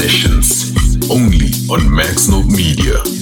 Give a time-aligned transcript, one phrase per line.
[0.00, 3.17] Sessions, only on Max Note Media.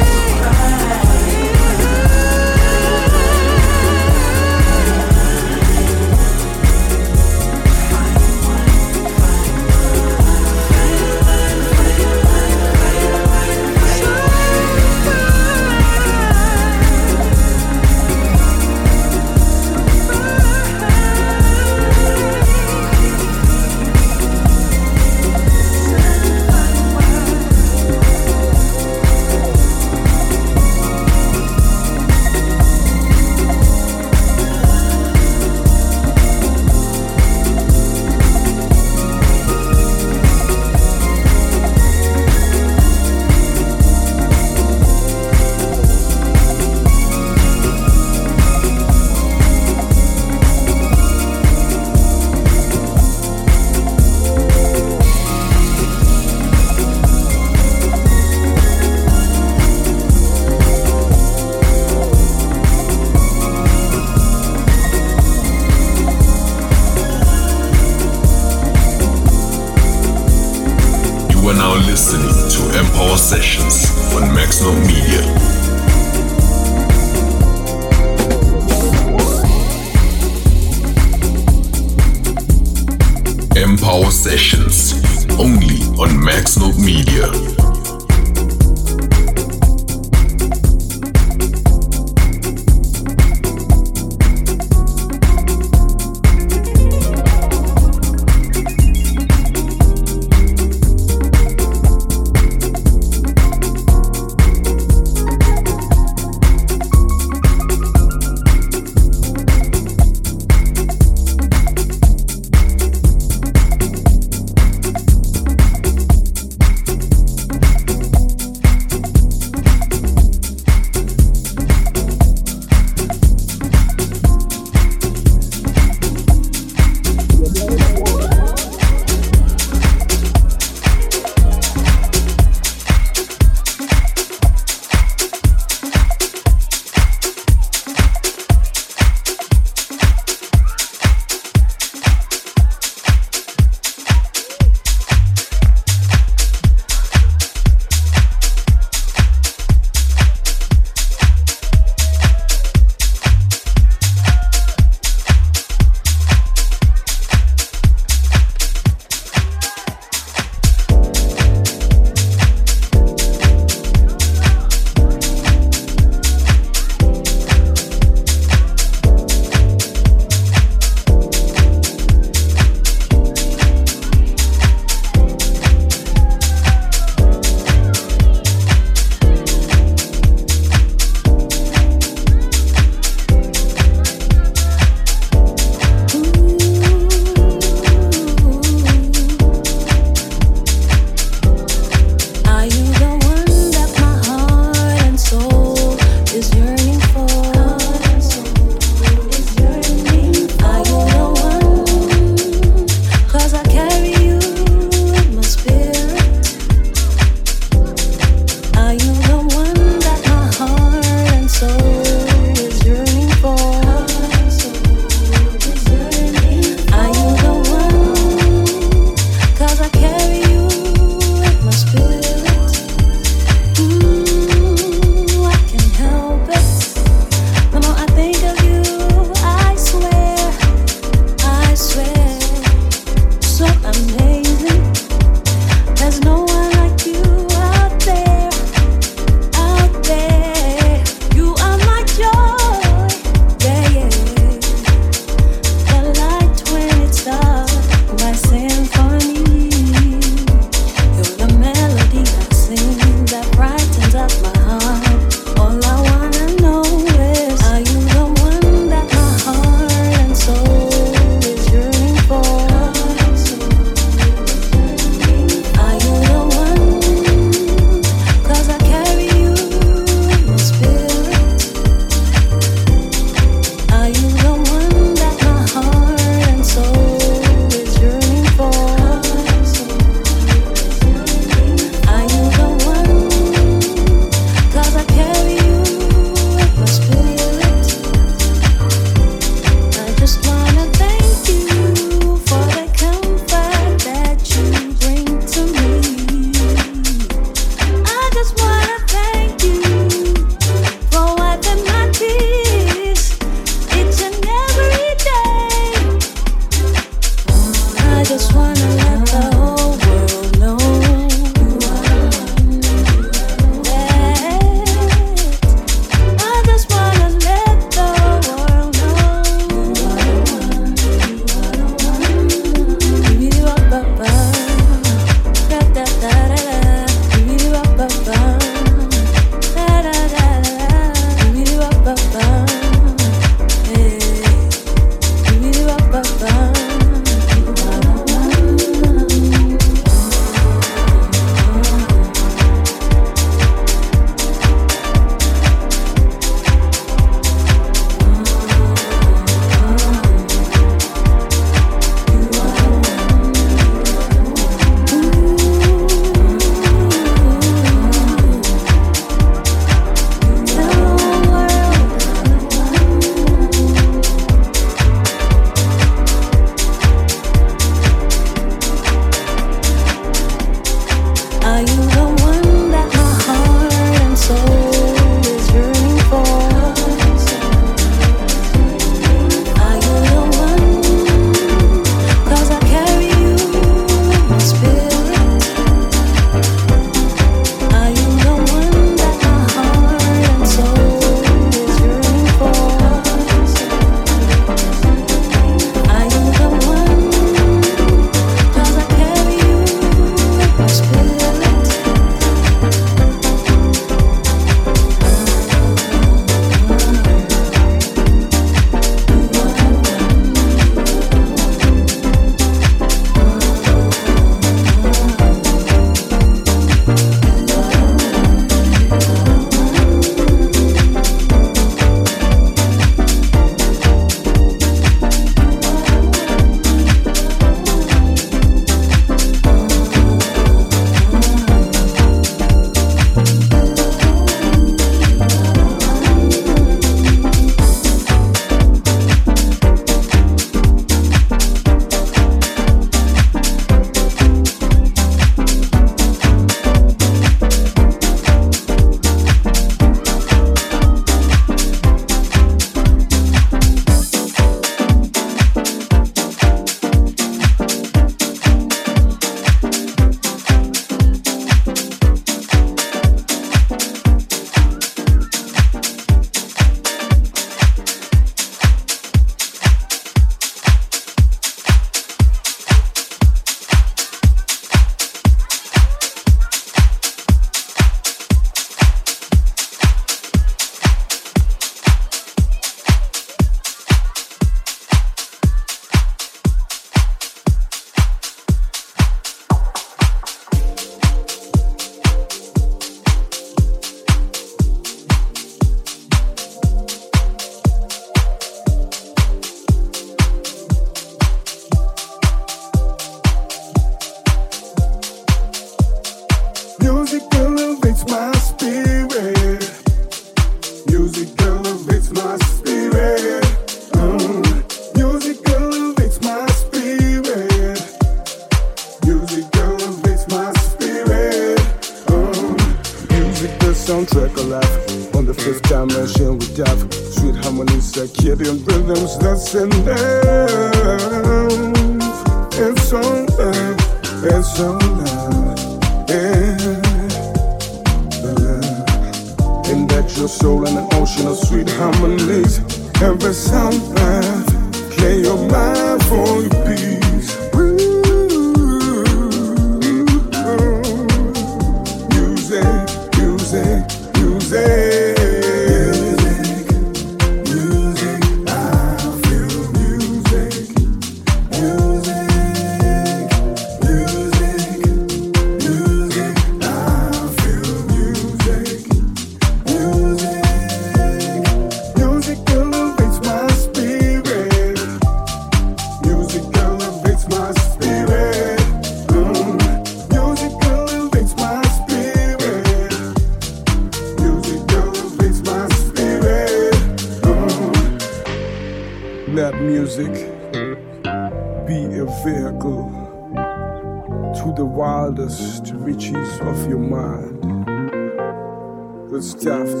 [599.36, 600.00] Dive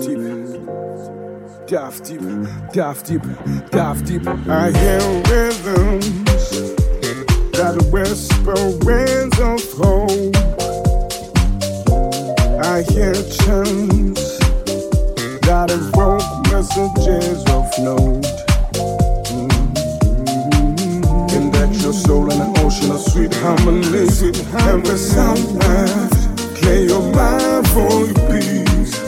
[2.02, 2.22] deep,
[2.72, 3.20] dive deep,
[3.70, 4.26] dive deep.
[4.48, 6.50] I hear rhythms
[7.52, 8.56] that whisper
[8.86, 10.36] winds of hope.
[12.64, 14.38] I hear chants
[15.44, 18.24] that evoke messages of note.
[19.28, 19.74] Mm-hmm.
[21.82, 24.06] Your soul in an ocean of sweet harmony,
[24.66, 25.60] every sound
[26.54, 29.05] play your mind for your peace.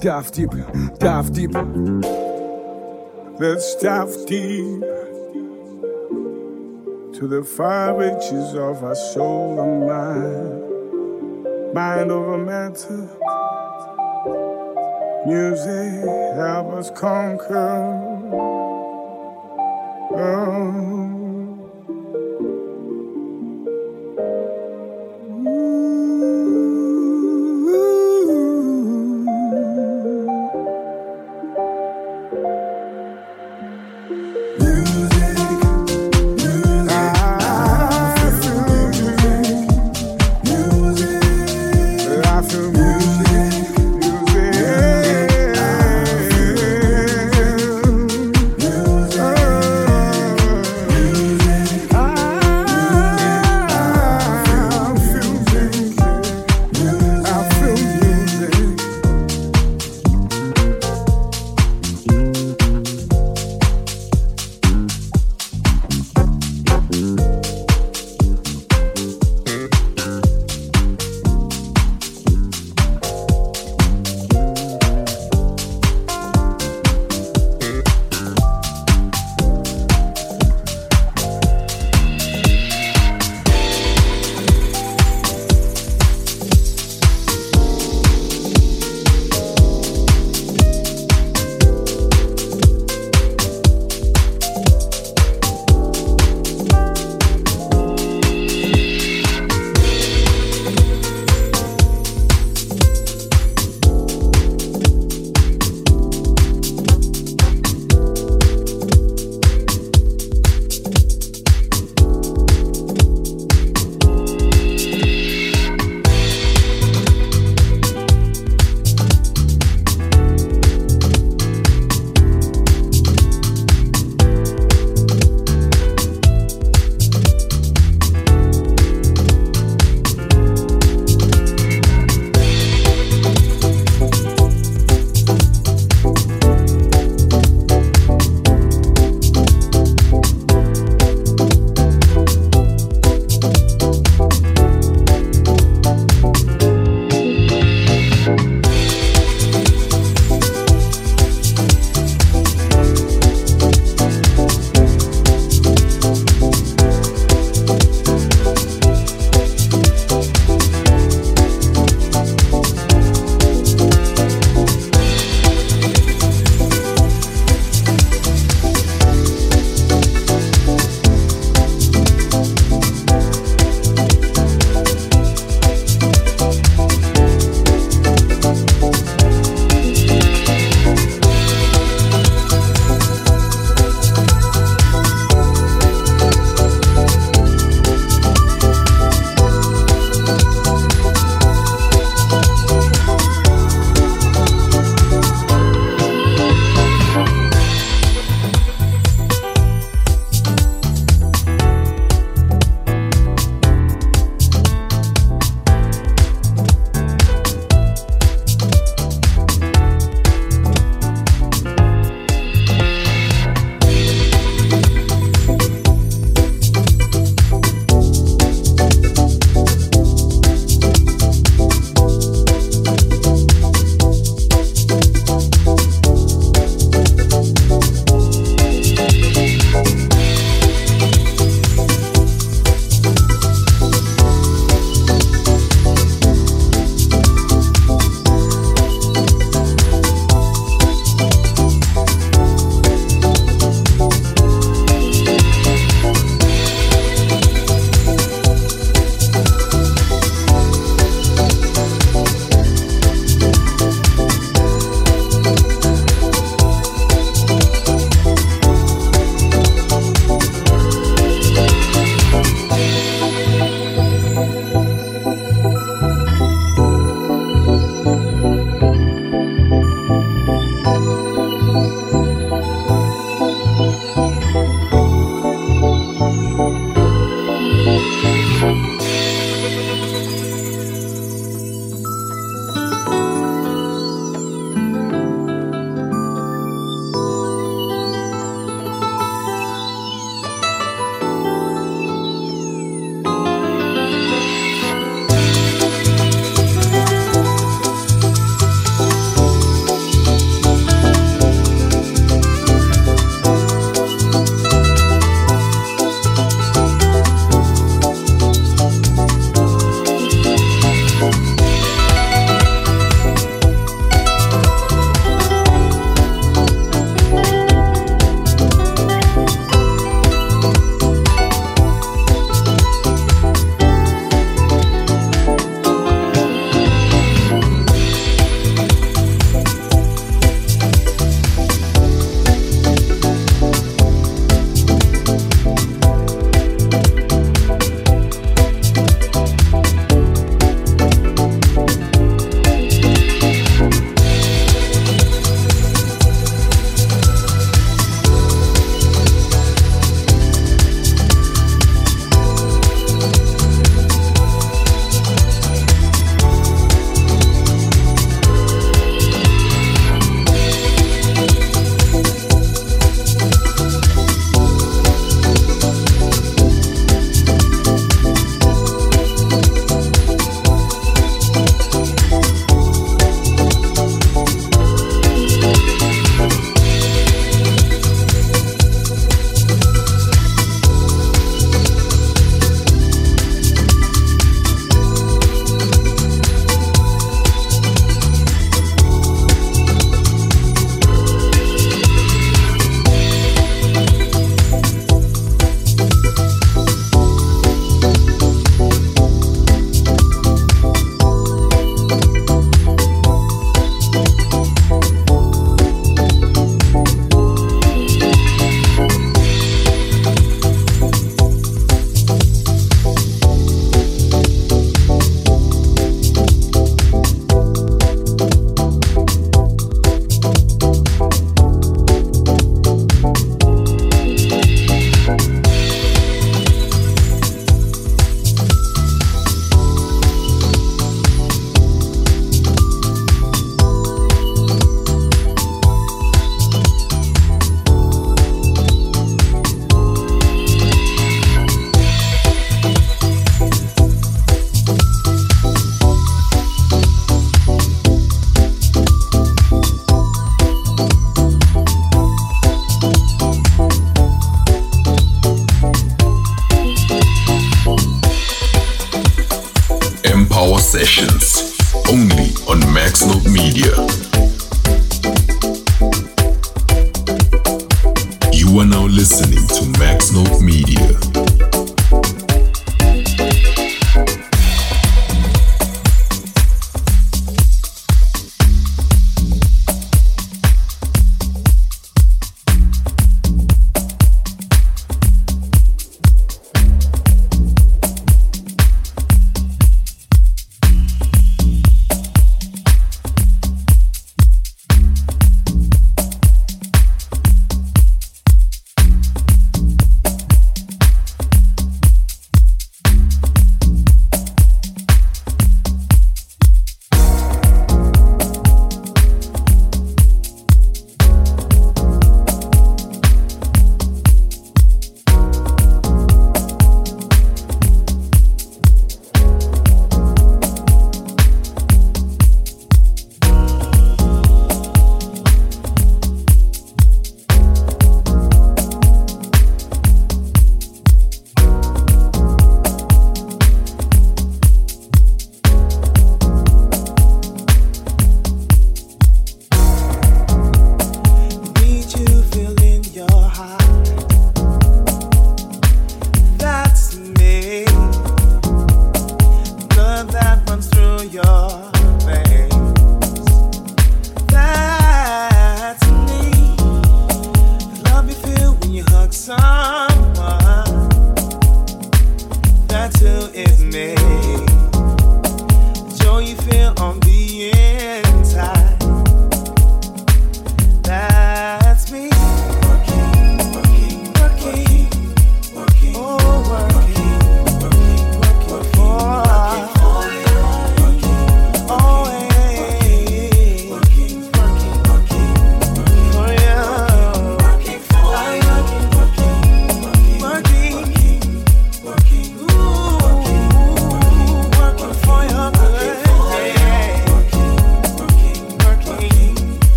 [0.00, 0.50] Dive deep,
[0.98, 1.52] dive deep.
[3.38, 4.80] Let's dive deep
[7.12, 13.08] to the far reaches of our soul and mind, mind over matter.
[15.26, 18.09] Music help us conquer.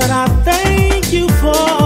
[0.00, 1.85] Gonna do it now.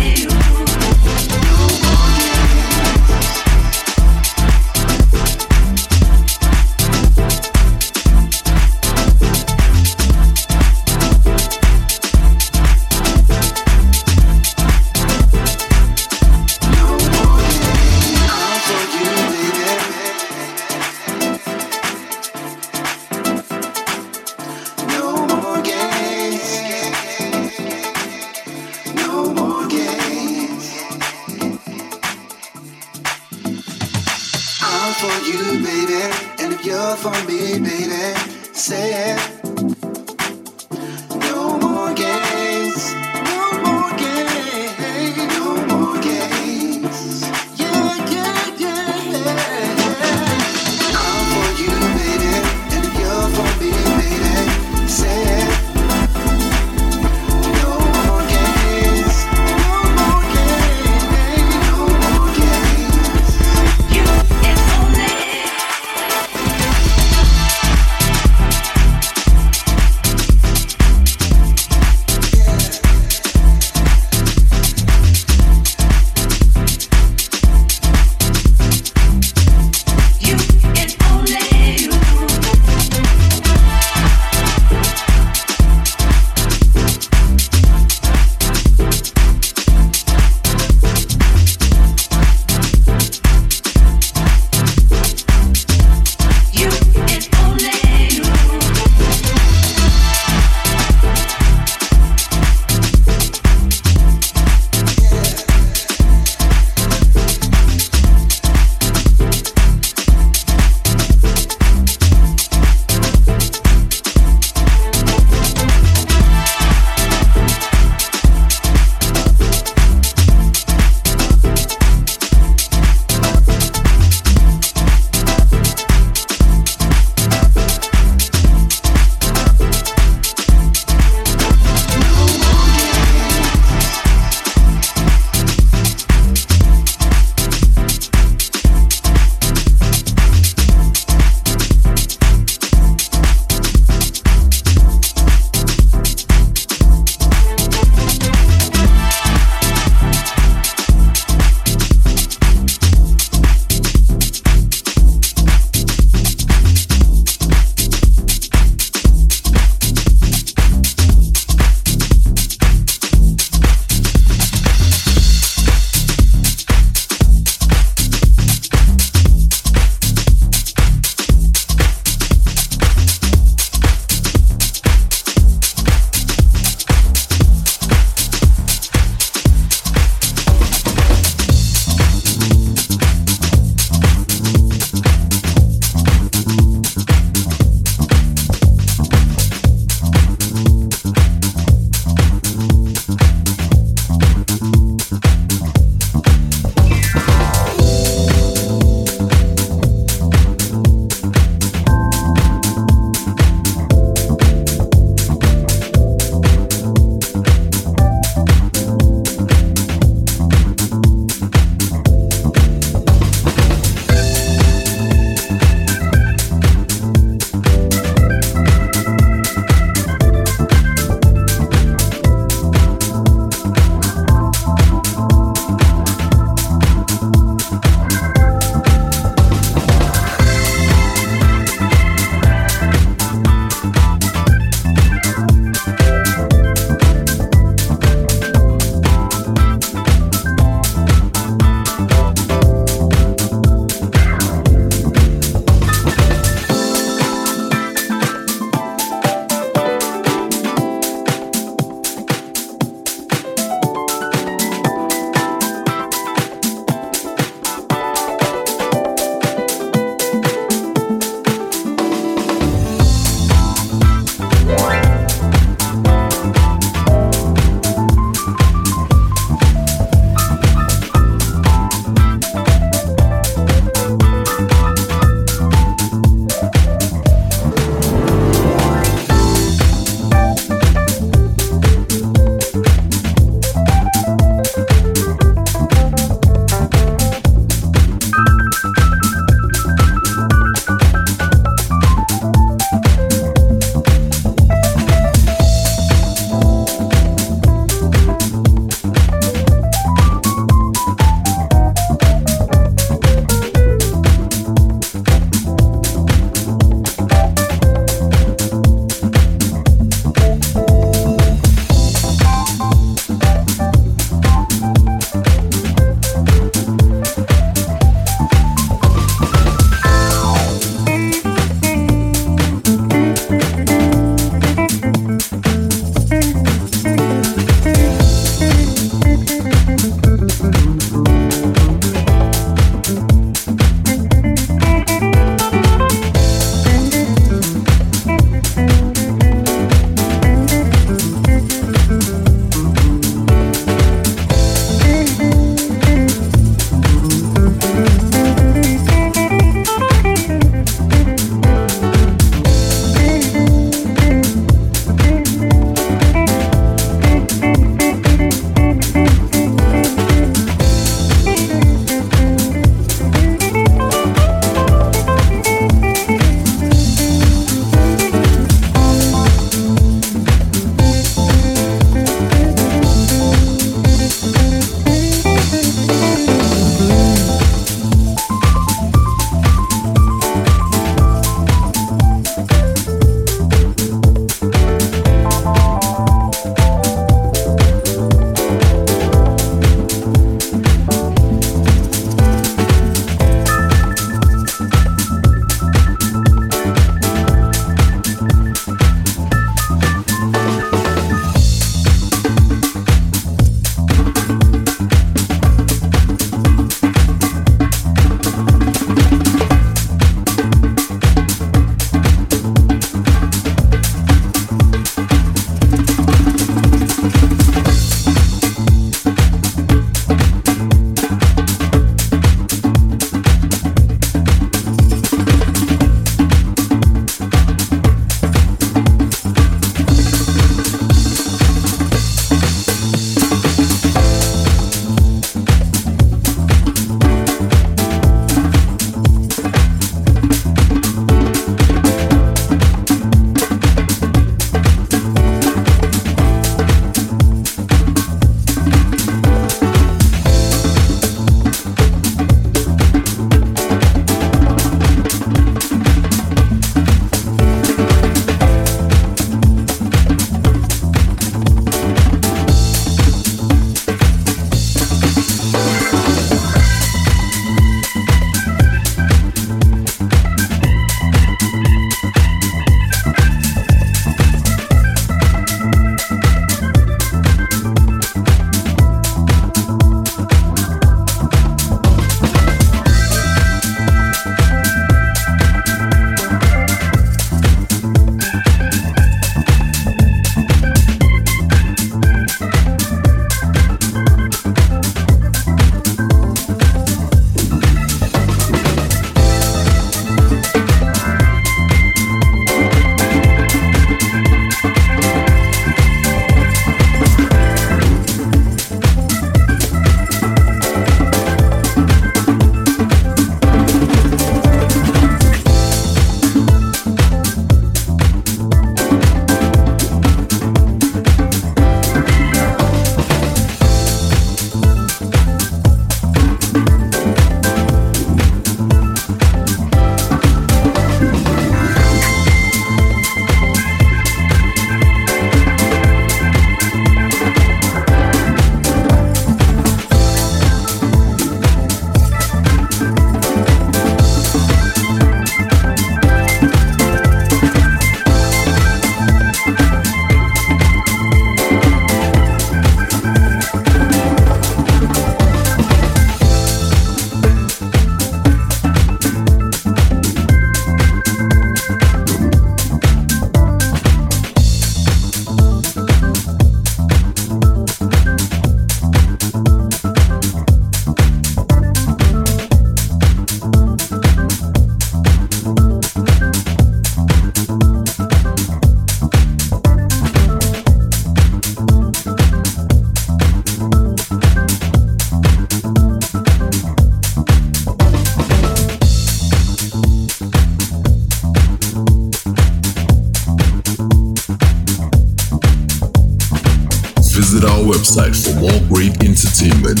[598.10, 600.00] Website for more great entertainment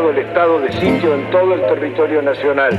[0.00, 2.78] El estado de sitio en todo el territorio nacional.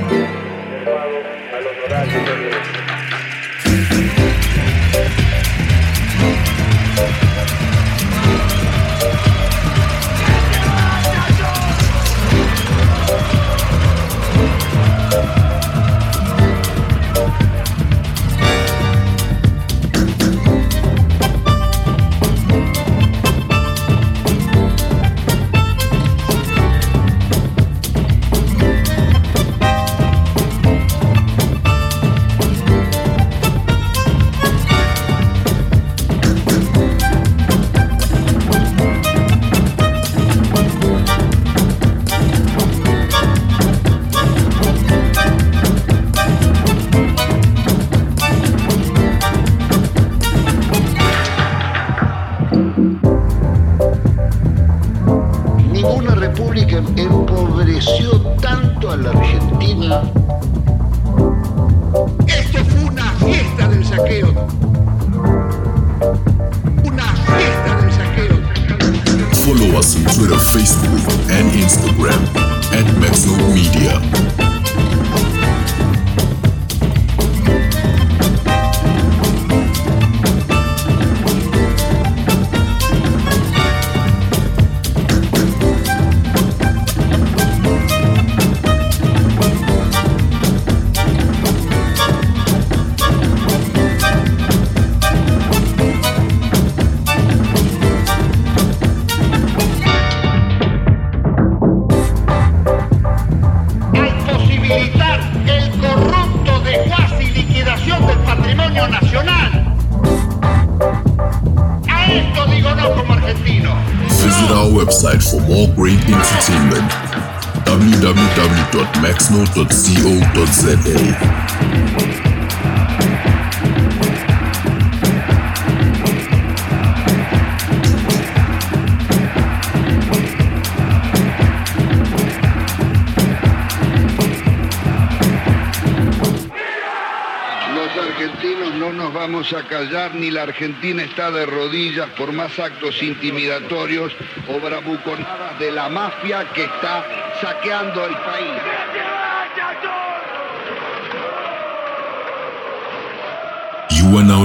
[138.92, 144.14] Nos vamos a callar, ni la Argentina está de rodillas por más actos intimidatorios
[144.48, 147.06] o bravuconadas de la mafia que está
[147.42, 148.73] saqueando el país.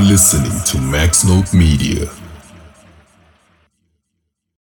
[0.00, 2.27] Listening to Maxnote Media.